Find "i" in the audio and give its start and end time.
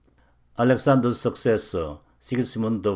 2.87-2.89